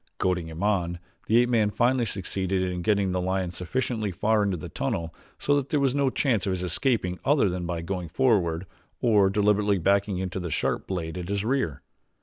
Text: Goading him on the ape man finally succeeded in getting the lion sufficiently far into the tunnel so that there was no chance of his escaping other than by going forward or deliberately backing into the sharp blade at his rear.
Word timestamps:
Goading 0.17 0.47
him 0.47 0.63
on 0.63 0.97
the 1.27 1.37
ape 1.37 1.49
man 1.49 1.69
finally 1.69 2.05
succeeded 2.05 2.63
in 2.63 2.81
getting 2.81 3.11
the 3.11 3.21
lion 3.21 3.51
sufficiently 3.51 4.11
far 4.11 4.41
into 4.41 4.57
the 4.57 4.67
tunnel 4.67 5.13
so 5.37 5.55
that 5.57 5.69
there 5.69 5.79
was 5.79 5.93
no 5.93 6.09
chance 6.09 6.47
of 6.47 6.53
his 6.53 6.63
escaping 6.63 7.19
other 7.23 7.49
than 7.49 7.67
by 7.67 7.81
going 7.83 8.07
forward 8.09 8.65
or 8.99 9.29
deliberately 9.29 9.77
backing 9.77 10.17
into 10.17 10.39
the 10.39 10.49
sharp 10.49 10.87
blade 10.87 11.19
at 11.19 11.29
his 11.29 11.45
rear. 11.45 11.83